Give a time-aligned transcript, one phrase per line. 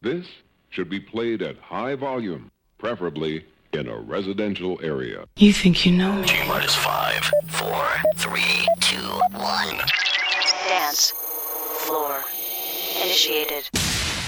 [0.00, 0.26] This
[0.70, 5.24] should be played at high volume, preferably in a residential area.
[5.36, 6.24] You think you know me?
[6.24, 6.34] G
[6.68, 8.96] five, four, three, two,
[9.36, 9.76] one.
[10.68, 11.10] Dance
[11.80, 12.22] floor
[13.02, 13.68] initiated.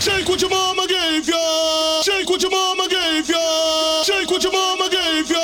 [0.00, 2.02] Shake what your mama gave ya.
[2.02, 4.02] Shake what your mama gave ya.
[4.02, 5.43] Shake what your mama gave ya.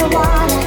[0.00, 0.59] the water.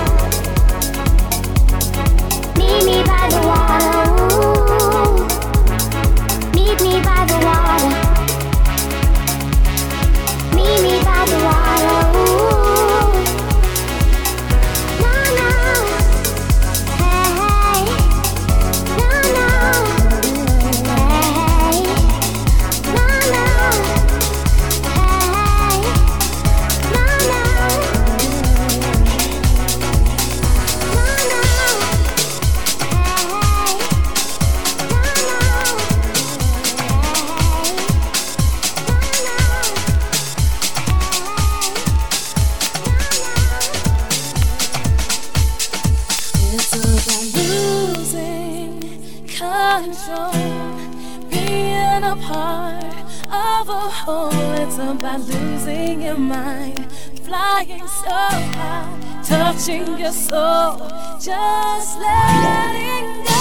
[54.93, 56.91] down by losing your mind,
[57.23, 60.77] flying so high, touching your soul,
[61.19, 63.33] just letting go.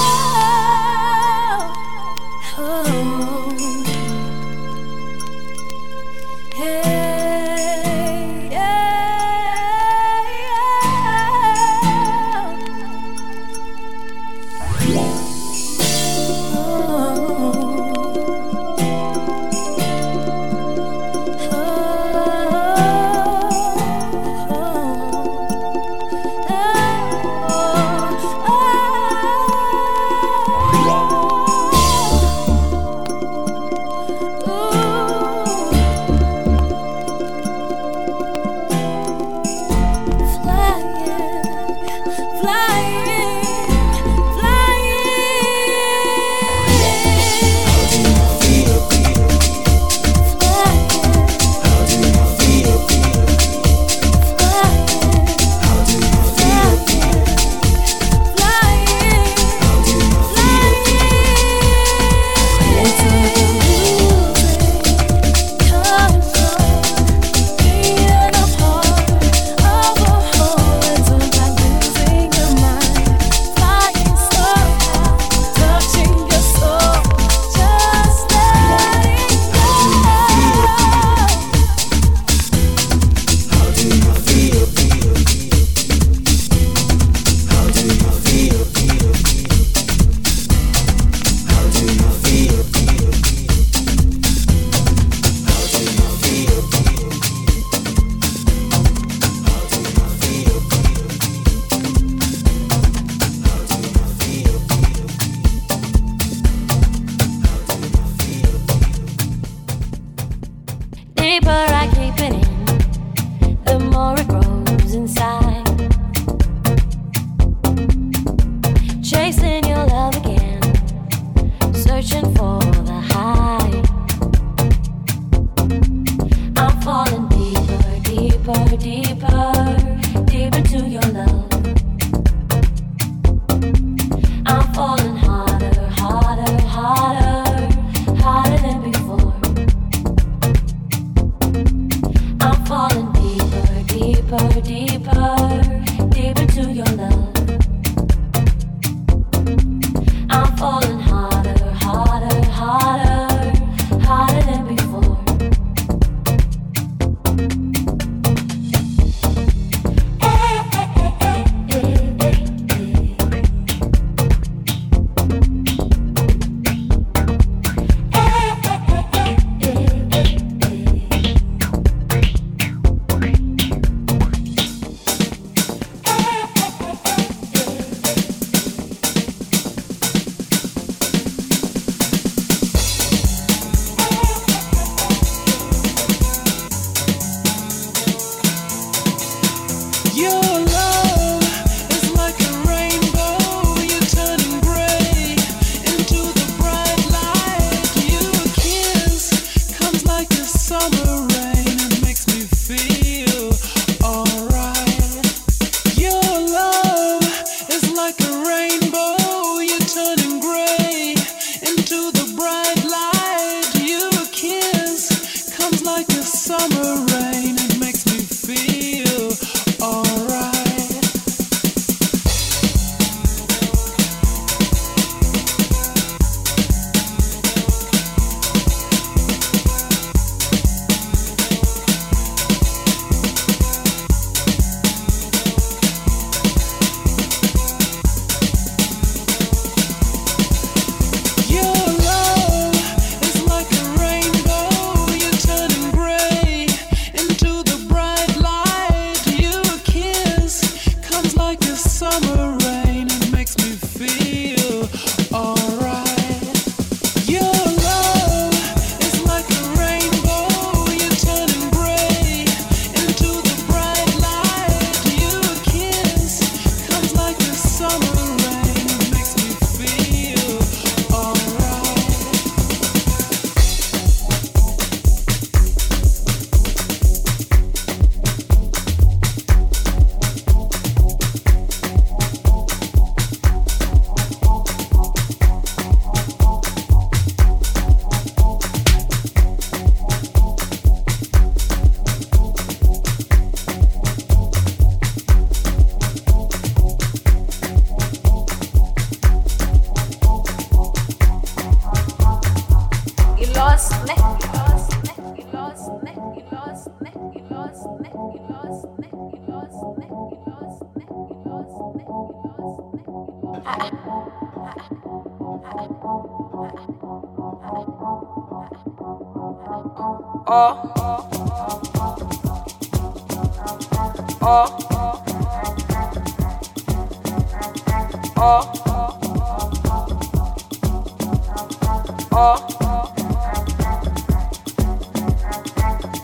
[2.58, 3.11] Oh.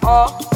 [0.09, 0.49] Nasumaleb.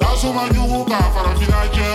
[0.00, 1.92] Nasumaleb ka farafina jẹ́